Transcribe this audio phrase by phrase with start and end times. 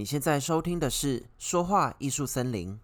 [0.00, 2.80] 你现在收听的是《说话艺术森林》。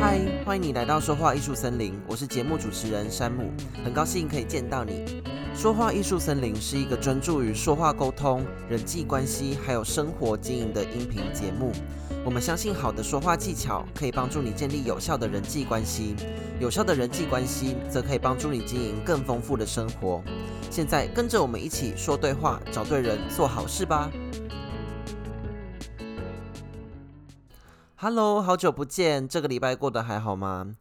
[0.00, 3.50] 嗨，欢迎你来到《说话艺术森林》，我是节目主持人山姆，
[3.82, 5.04] 很高兴可以见到你。
[5.52, 11.72] 《说话艺术森林》是一个专注于说话沟通、人际关系还有生活经营的音频节目。
[12.26, 16.16] 我们相信，好的说话技巧可以帮助你建立有效的人际关系，
[16.58, 20.20] 有效的人际关系则可以帮助你经营更丰富的生活。
[20.68, 24.10] 现在跟着我们一起说对话，找对人，做好事吧。
[27.94, 30.74] Hello，好久不见，这个礼拜过得还好吗？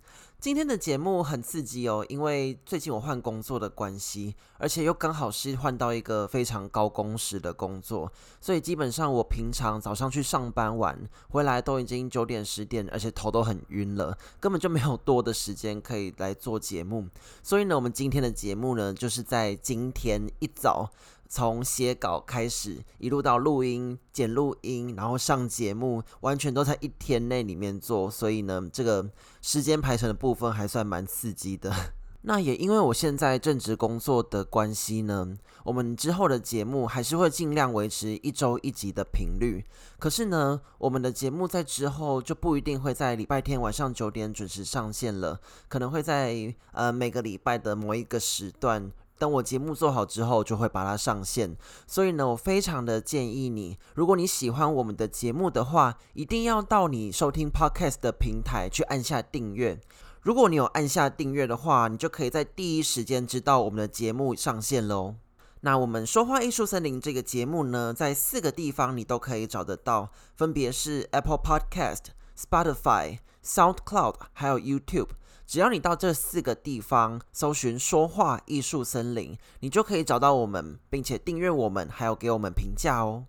[0.46, 10.96] 今天的节目很刺激哦，因为最近我换工作的关系，而且又刚好是换到一个非常高工时的工作，所以基本上我平常早上去上班晚
[11.30, 17.08] 回来都已经九点十点，而且头都很晕了，根本就没有多的时间可以来做节目。
[17.42, 20.92] 所以呢，我们今天的节目呢，就是在今天一早。
[21.36, 29.10] 从写稿开始，一路到录音、剪录音，然后上节目，完全都在一天内里面做，所以呢，这个
[29.42, 31.74] 时间排程的部分还算蛮刺激的。
[32.28, 39.66] 那也因为我现在正职工作的关系呢，我们之后的节目还是会尽量维持一周一集的频率。
[40.00, 48.90] 可是呢，我们的节目在之后就不一定会在礼拜天晚上九点准时上线了，可能会在呃每个礼拜的某一个时段。
[49.18, 51.56] 等我节目做好之后，就会把它上线。
[51.88, 59.80] 所以呢，我非常的建议你，如果你喜欢我们的节目的话，一定要到你收听 Podcast 的平台去按下订阅。
[60.22, 65.16] 如果你有按下订阅的话，你就可以在第一时间知道我们的节目上线喽。
[65.62, 72.06] 那我们说话艺术森林这个节目呢，在四个地方你都可以找得到，分别是 Apple Podcast、
[72.38, 75.10] Spotify、SoundCloud，还有 YouTube。
[75.48, 83.26] 只要你到这四个地方搜寻“说话艺术森林”，你就可以找到我们，并且订阅我们，还有给我们评价哦。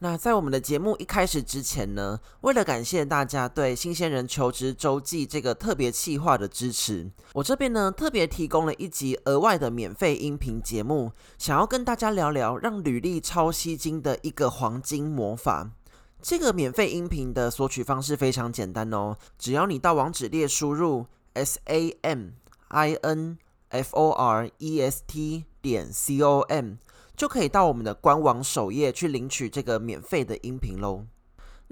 [0.00, 15.70] 那在我们的节目一开始之前呢，为了感谢大家对《新鲜人求职周记》这个特别企划的支持，我这边呢特别提供了一集额外的免费音频节目，想要跟大家聊聊让履历超吸睛的一个黄金魔法。
[16.20, 21.06] 这个免费音频的索取方式非常简单哦，只要你到网址列输入。
[21.34, 22.30] S A M
[22.68, 23.38] I N
[23.70, 26.74] F O R E S T 点 C O M
[27.16, 31.06] 就可以到我们的官网首页去领取这个免费的音频喽。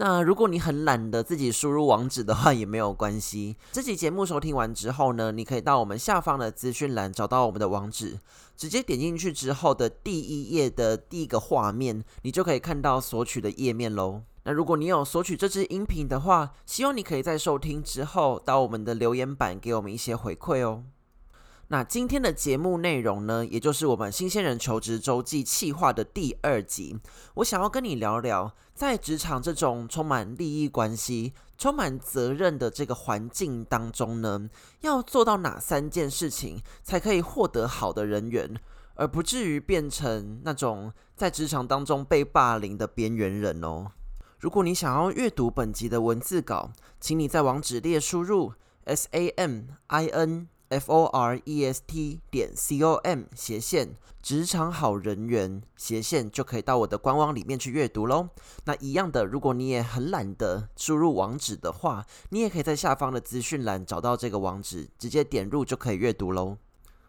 [0.00, 3.54] 那如果你很懒得自己输入网址的话，也没有关系。
[3.70, 8.18] 这期节目收听完之后呢，你可以到我们下方的资讯栏找到我们的网址，
[8.56, 14.22] 直接点进去之后的第一页的第一个画面，你就可以看到索取的页面喽。
[14.44, 20.82] 那如果你有索取这支音频的话，希望你可以在收听之后到我们的留言板给我们一些回馈哦。
[21.72, 26.98] 那今天的节目内容呢，也就是我们新鲜人求职周记企划的第二集，
[27.34, 34.50] 我想要跟你聊聊，在职场这种充满利益关系、充满责任的这个环境当中呢，
[34.80, 38.52] 要做到哪三件事情才可以获得好的人缘，
[38.96, 43.92] 而不至于变成那种在职场当中被霸凌的边缘人哦。
[44.40, 48.54] 如果你想要阅读本集的文字稿，请你在网址列输入
[48.86, 53.24] s a m i n f o r e s t 点 c o m
[53.34, 58.28] 斜线职场好人缘斜线，就可以到我的官网里面去阅读喽。
[58.64, 66.58] 那一样的，如果你也很懒得输入网址的话，你也可以在下方的资讯栏找到这个网址，直接点入就可以阅读喽。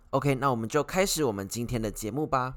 [0.09, 2.55] OK，那我们就开始我们今天的节目吧。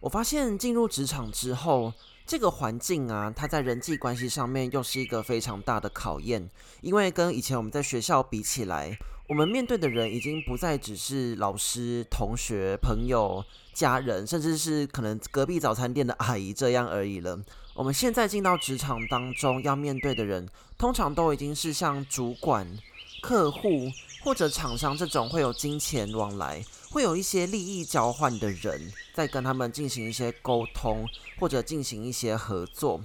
[0.00, 1.92] 我发现进入职场之后，
[2.30, 6.48] 这个环境啊，它在人际关系上面又是一个非常大的考验。
[6.80, 8.96] 因为跟以前我们在学校比起来，
[9.28, 17.36] 我们面对的人已经不再只是老师、同学、朋友、家人，甚至是可能隔壁早餐店的阿姨这样而已了。
[17.74, 20.48] 我们现在进到职场当中要面对的人，
[20.78, 22.64] 通常都已经是像主管、
[23.20, 23.90] 客户
[24.22, 26.64] 或者厂商这种会有金钱往来。
[26.90, 31.06] 会有一些利益交换的人在跟他们进行一些沟通，
[31.38, 33.00] 或者进行一些合作，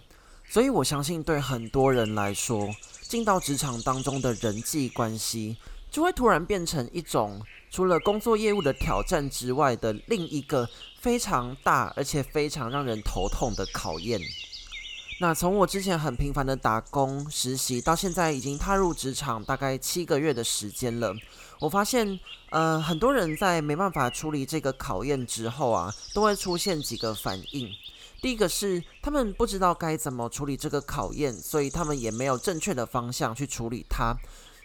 [0.49, 2.67] 所以我相信对很多人来说，
[3.03, 5.57] 进到职场当中的人际关系，
[5.91, 7.39] 就会突然变成一种
[7.69, 10.67] 除了工作业务的挑战之外的另一个
[10.99, 14.19] 非常大而且非常让人头痛的考验。
[15.19, 21.15] 那从我之前很频繁的打工实习，到现在已经踏入职场大概七个月的时间了。
[21.61, 22.19] 我发现，
[22.49, 27.69] 呃，很多人在没办法处理这个考验之后啊，都会出现几个反应。
[28.21, 34.13] 第一个是他们不知道该怎么处理这个考验，所以他们也没有正确的方向去处理它。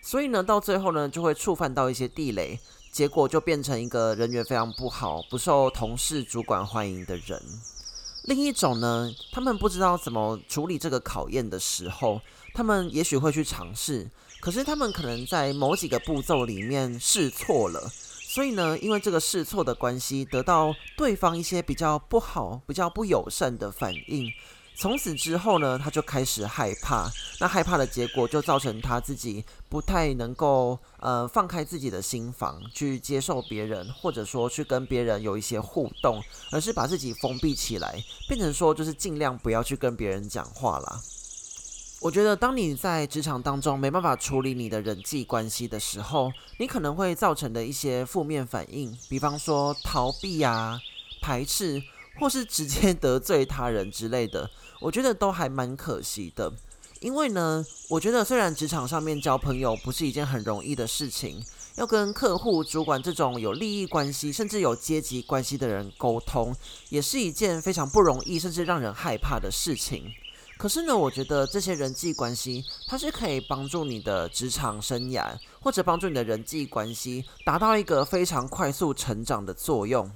[0.02, 2.58] 所以呢，到最后呢，就会触犯到一些地雷，
[2.90, 7.40] 结果就变成一个人缘非常不好、不受同事、主管欢迎的人。
[8.24, 12.20] 另一种呢，他们不知道怎么处理这个考验的时候，
[12.54, 14.08] 他们也许会去尝试，
[14.40, 17.90] 可是他们可能在某几个步骤里面试错了，
[18.22, 24.30] 所以呢，因为这个试错的关系，得到对方一些比较不好、比较不友善的反应。
[24.76, 27.10] 从此之后呢，他就开始害怕。
[27.38, 41.00] 那害怕的结果就造成他自己不太能够呃放开自己的心房去接受别人，或者说去跟别人有一些互动，而是把自己封闭起来，变成说就是尽量不要去跟别人讲话啦。
[42.02, 50.80] 我觉得当你在职场当中没办法处理你的人际关系的时候，你可能会造成的一些负面反应，比方说逃避啊、
[51.20, 51.82] 排斥，
[52.18, 54.50] 或是直接得罪他人之类的。
[54.80, 56.50] 我觉得都还蛮可惜的，
[57.00, 61.44] 因为呢，我觉得虽然职场上面交朋友不是一件很容易的事情，
[61.76, 66.54] 要跟客户、主管这种有利益关系，甚至有阶级关系的人沟通，
[66.88, 70.10] 也是一件非常不容易，甚至让人害怕的事情。
[70.56, 80.10] 可是呢，我觉得这些人际关系，它是可以帮助你的职场生涯，或者帮助你的人际关系达到一个非常快速成长的作用。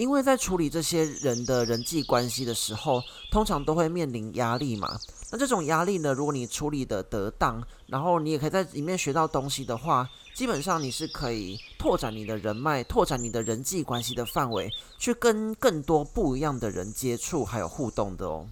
[0.00, 4.98] 因为在处理这些人的人际关系的时候，通常都会面临压力嘛。
[5.30, 18.48] 那这种压力呢，如果你处理得得当，然后你也可以在里面学到东西的话，基本上你是可以拓展你的人脉，拓展你的人际关系的范围，去跟更多不一样的人接触还有互动的哦。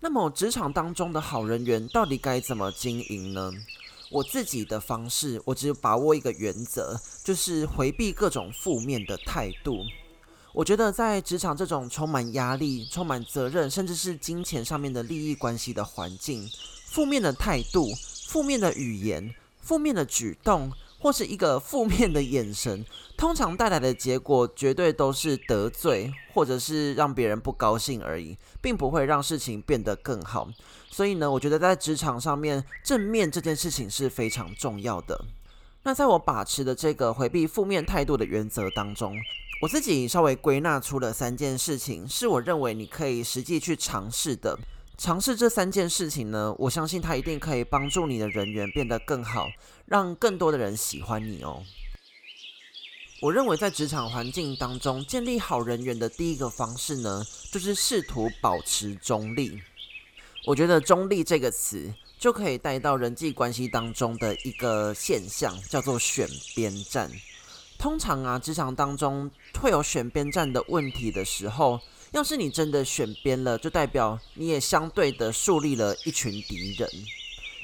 [0.00, 3.50] 那么职场当中的好人缘到底该怎么经营呢？
[4.10, 9.78] 我自己的方式，我只有把握一个原则，就是回避各种负面的态度。
[10.56, 16.48] 我觉得在职场这种充满压力、充满责任，甚至是金钱上面的利益关系的环境，
[16.86, 17.90] 负面的态度、
[18.26, 22.82] 负面的语言、负面的举动，或是一个负面的眼神，
[23.18, 30.48] 通常带来的结果绝对都是得罪，或者是让别人不高兴而已，并不会让事情变得更好。
[30.88, 35.22] 所以呢，我觉得在职场上面，正面这件事情是非常重要的。
[35.82, 39.14] 那在我把持的这个回避负面态度的原则当中，
[39.60, 44.58] 我自己稍微归纳出了三件事情，是我认为你可以实际去尝试的。
[44.98, 49.48] 尝试这三件事情呢，我相信它一定可以帮助你的人缘变得更好，
[49.86, 51.62] 让更多的人喜欢你哦。
[53.22, 59.58] 我认为在职场环境当中建立好人缘的第一个方式呢，就是试图保持中立。
[60.44, 67.10] 我觉得“中立”这个词就可以带到人际关系当中的一个现象，叫做选边站。
[67.86, 69.30] 通常啊，职场当中
[69.60, 71.78] 会有选边站的问题的时候，
[72.10, 76.90] 要是你真的选边了，就代表你也相对的树立了一群敌人。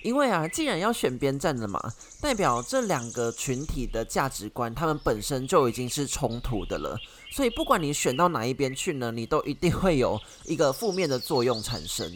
[0.04, 6.96] 因为啊，既然要选边站了嘛，代表这两个群体的价值观，他们本身就已经是冲突的了。
[7.32, 12.08] 所以不管你选到哪一边去呢，你都一定会有一个负面的作用产生。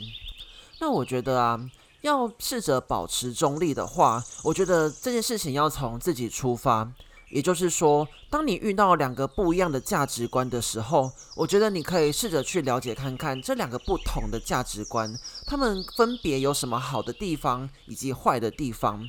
[0.78, 1.60] 那我觉得啊，
[2.02, 6.92] 要试着保持中立的话，我觉得这件事情要从自己出发。
[7.30, 19.08] 也就是说，当你遇到两个不一样的价值观的时候，我觉得你可以试着去了解看看这两个不同的价值观，他们分别有什么好的地方以及坏的地方。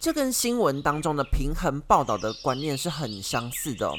[0.00, 3.92] 这跟新闻当中的平衡报道的观念是很相似的。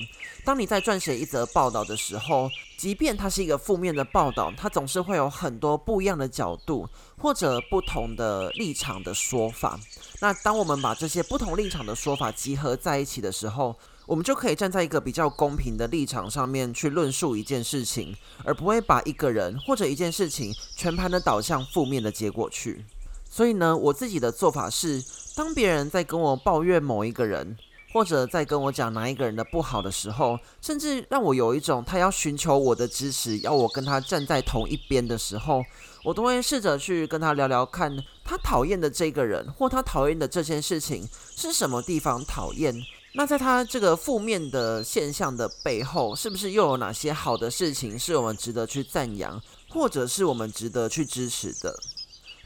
[0.46, 9.78] 当你在撰写一则报道的时候，即便它是一个负面的报道，它总是会有很多不一样的角度或者不同的立场的说法。
[10.22, 22.86] 那当我们把这些不同立场的说法集合在一起的时候，我们就可以站在一个比较公平的立场上面去论述一件事情，而不会把一个人或者一件事情全盘的导向负面的结果去。
[23.32, 25.04] 所以呢，我自己的做法是，
[25.40, 27.58] 当别人在跟我抱怨某一个人，
[27.94, 35.64] 或者在跟我讲哪一个人的不好的时候，甚至让我有一种他要寻求我的支持，要我跟他站在同一边的时候，
[36.04, 37.90] 我都会试着去跟他聊聊看，
[38.26, 42.76] 他讨厌的这个人或他讨厌的这件事情是什么地方讨厌。
[43.14, 51.74] 那在他这个负面的现象的背后，是不是又有哪些好的事情是我们值得去赞扬，或者是我们值得去支持的？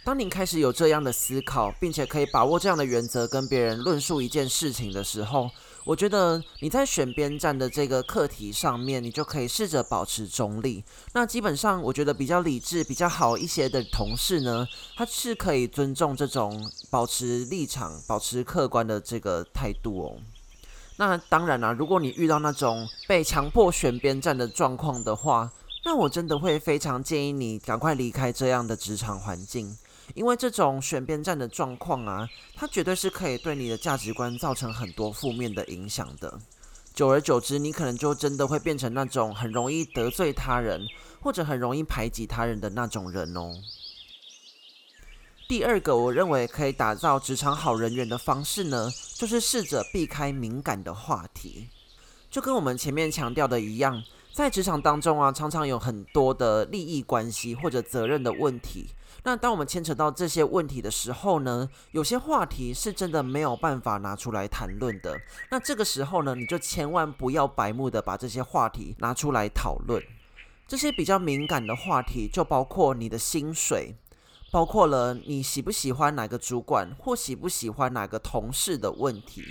[0.05, 5.50] 当你开始有这样的思考，并且可以把握这样的原则跟别人论述一件事情的时候，
[5.86, 10.83] 我觉得你在选边站的这个课题上面，你就可以试着保持中立。
[11.13, 14.67] 那基本上，我觉得比较理智、比较好一些的同事呢，
[14.98, 20.17] 他是可以尊重这种保持立场、保持客观的这个态度哦。
[20.98, 25.50] 那当然啦，如果你遇到那种被强迫选边站的状况的话，
[25.86, 29.77] 那我真的会非常建议你赶快离开这样的职场环境。
[30.13, 36.39] 因为这种选边站的状况啊，它绝对是可以对你的价值观造成很多负面的影响的。
[36.93, 40.82] 久而久之，你可能就真的会变成那种很容易得罪他人，
[41.20, 43.55] 或者很容易排挤他人的那种人哦。
[45.48, 51.67] 第二个，我认为可以打造职场好人缘的方式呢，就是试着避开敏感的话题。
[52.29, 58.89] 就跟我们前面强调的一样，在职场当中啊，常常有很多的利益关系或者责任的问题。
[59.24, 65.20] 那当我们牵扯到这些问题的时候呢，有些话题是真的没有办法拿出来谈论的。
[65.50, 70.03] 那这个时候呢，你就千万不要白目的把这些话题拿出来讨论。
[70.68, 73.96] 这些比较敏感的话题，就包括你的薪水。
[74.51, 79.44] 包括了你喜不喜欢哪个主管，或喜不喜欢哪个同事的问题，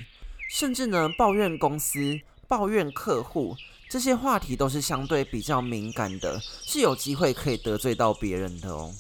[0.49, 3.57] 甚至呢，抱怨公司、抱怨客户，
[3.91, 8.95] 这些话题都是相对比较敏感的，是有机会可以得罪到别人的哦。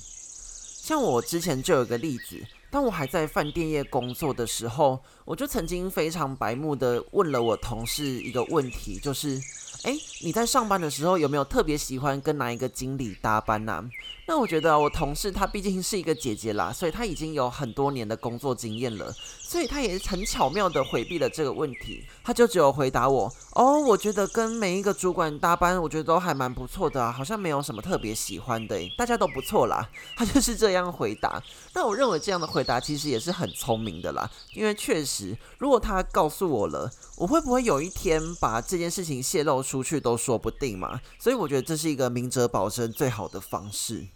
[0.82, 2.36] 像我之前就有个例子，
[2.68, 9.40] 当我还在饭店业工作的时候，我就曾经非常白目的问了我同事一个问题，就是，
[9.84, 13.88] 诶，你在上班的时候有没有特别喜欢跟哪一个经理搭班呢？
[14.32, 22.02] 那我觉得我同事她毕竟是一个姐姐啦，所以她已经有很多年的工作经验了，所以她也很巧妙的回避了这个问题。
[22.24, 29.86] 她就只有回答我：“哦，我觉得跟每一个主管搭班，我觉得都还蛮不错的啊，好像没有什么特别喜欢的，大家都不错啦。”
[30.16, 31.42] 她就是这样回答。
[31.74, 40.98] 那我认为这样的回答其实也是很聪明的啦，因为确实，如果她告诉我了，我会不会有一天把这件事情泄露出去都说不定嘛。
[41.18, 44.06] 所以我觉得这是一个明哲保身最好的方式。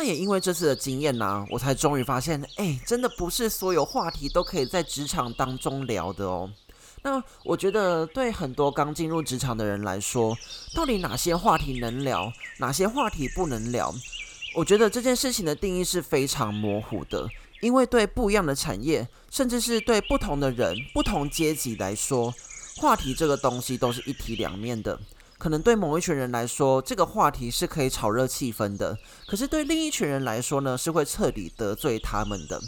[0.00, 6.50] 那也因为这次的经验呢，我才终于发现，哎，真的不是所有话题都可以在职场当中聊的哦。
[7.02, 10.34] 那我觉得对很多刚进入职场的人来说，
[10.74, 13.94] 到底哪些话题能聊，哪些话题不能聊？
[14.56, 17.28] 我觉得这件事情的定义是非常模糊的，
[17.60, 22.34] 因为对不一样的产业，甚至是对不同的人、不同阶级来说，
[22.78, 24.98] 话题这个东西都是一体两面的。
[25.40, 28.94] 可能对某一群人来说，这个话题是可以炒热气氛的；
[29.26, 32.60] 可是对另一群人来说呢，是会彻底得罪他们的。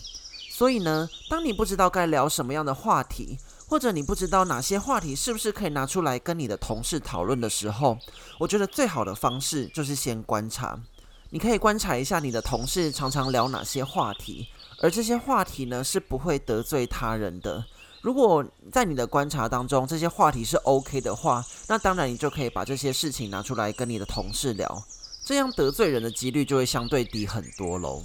[0.50, 3.36] 所以呢，当你不知道该聊什么样的话题，
[3.68, 7.98] 或者你不知道哪些话题是不是可以拿出来跟你的同事讨论的时候，
[8.38, 10.80] 我觉得最好的方式就是先观察。
[11.28, 14.48] 你可以观察一下你的同事常常聊哪些话题，
[14.80, 17.62] 而这些话题呢，是不会得罪他人的。
[18.02, 24.84] 如果在你的观察当中，这些话题是 OK 的话，那当然你就可以把这些事情拿出来跟你的同事聊，
[25.24, 28.02] 这样得罪人的几率就会相对低很多喽。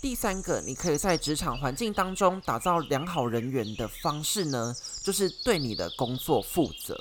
[0.00, 6.96] 第三个，你可以在职场环境当中打造良好人缘的方式呢，就是对你的工作负责。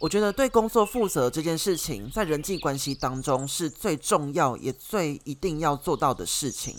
[0.00, 6.76] 我觉得对工作负责这件事情，在人际关系当中是最重要也最一定要做到的事情。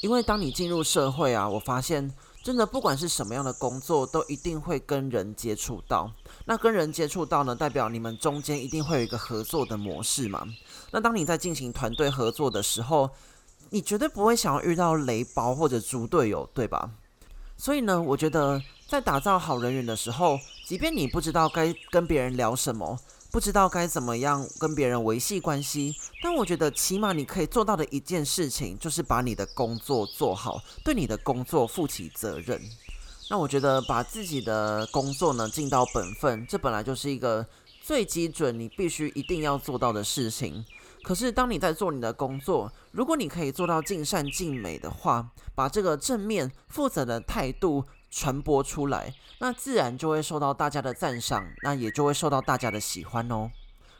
[0.00, 2.12] 因为当你进入社会啊，我发现
[2.42, 6.12] 真的不管是什么样的工作，都一定会跟人接触到。
[6.44, 10.46] 那跟人接触到呢，代表你们中间一定会有一个合作的模式嘛。
[10.92, 13.10] 那当你在进行团队合作的时候，
[13.70, 16.90] 你绝对不会想要遇到雷包或者猪队友，对吧？
[17.56, 22.98] 所以呢，我觉得在打造好人缘的时候，即便你不知道该跟别人聊什么。
[23.30, 32.60] 不知道该怎么样跟别人维系关系，但我觉得起码你可以做到的一件事情，就是把你的工作做好，对你的工作负起责任。
[33.28, 37.46] 那我觉得把自己的工作呢尽到本分，这本来就是一个
[37.82, 40.64] 最基准，你必须一定要做到的事情。
[41.02, 53.50] 可是当你在做你的工作，如果你可以做到尽善尽美的话，把这个正面负责的态度传播出来，那自然就会受到大家的赞赏，那也就会受到大家的喜欢哦。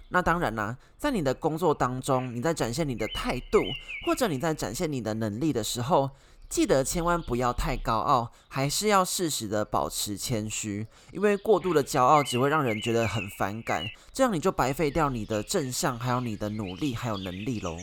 [0.08, 3.60] 那当然啦，在你的工作当中，你在展现你的态度，
[4.06, 6.10] 或者你在展现你的能力的时候，
[6.48, 17.76] 记得千万不要太高傲，还是要适时的保持谦虚，因为过度的骄傲只会让人觉得很反感，这样你就白费掉你的正向，还有你的努力，还有能力喽。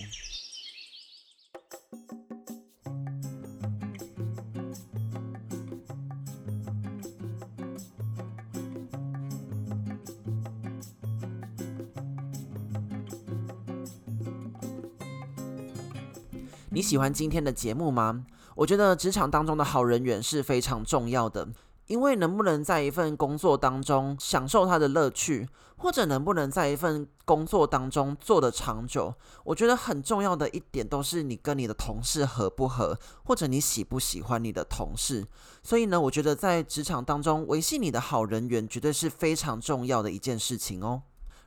[16.73, 18.25] 你喜欢今天的节目吗？
[18.55, 21.47] 我觉得职场当中的好人缘是非常重要的，
[21.85, 29.13] 因为能不能在一份工作当中享受它的乐趣，或者能不能在一份工作当中做得长久，
[29.43, 35.27] 我觉得很重要的一点都是你跟你的同事合不合，或者你喜不喜欢你的同事。
[35.61, 41.03] 所以呢，我觉得在职场当中维系你的好人缘，绝对是非常重要的一件事情哦。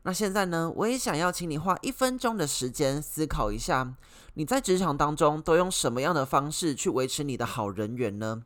[0.06, 3.92] 那现在呢，我也想要请你花一分钟的时间思考一下，
[4.34, 8.44] 你在职场当中都用什么样的方式去维持你的好人缘呢？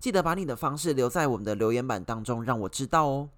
[0.00, 3.28] 记得把你的方式留在我们的留言板当中，让我知道哦。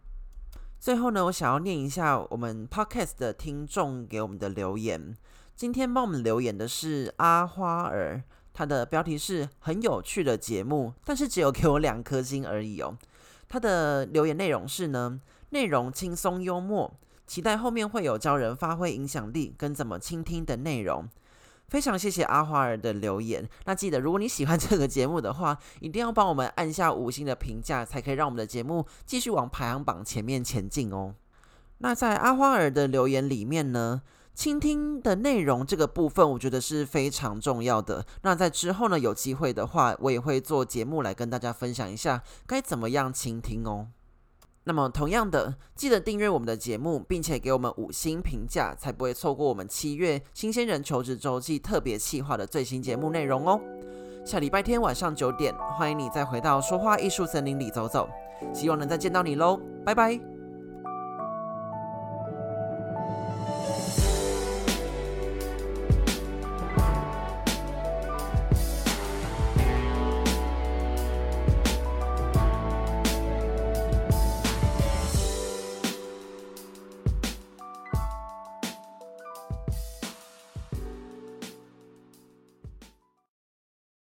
[0.78, 5.16] 最后呢，我想要念一下我们 Podcast 的听众给我们的留言。
[5.56, 8.22] 今天帮我们留言的是阿花儿，
[8.54, 12.96] 他的标题是很有趣的节目，但是只有给我两颗星而已哦。
[13.48, 15.20] 他的留言内容是呢，
[15.50, 16.96] 内容轻松幽默，
[17.26, 21.08] 期待后面会有教人发挥影响力跟怎么倾听的内容。
[21.68, 23.44] 非常谢谢阿花儿的留言。
[23.64, 31.16] 那记得，如果你喜欢这个节目的话，一定要帮我们按下五星的评价，才可以让我们的节目继续往排行榜前面前进哦。
[31.78, 34.00] 那在阿花儿的留言里面呢，
[34.32, 38.06] 倾听的内容这个部分，我觉得是非常重要的。
[38.22, 43.88] 那在之后呢，有机会的话，我也会做节目来跟大家分享一下该怎么样倾听哦。
[44.68, 53.60] 那么，同样的，记得订阅我们的节目，并且给我们五星评价，才不会错过我们七月新鲜人求职周记特别企划的最新节目内容哦。
[54.24, 58.08] 下礼拜天晚上九点，欢迎你再回到说话艺术森林里走走，
[58.52, 60.35] 希望能再见到你喽，拜拜。